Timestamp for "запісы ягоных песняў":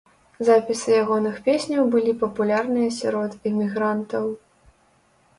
0.47-1.83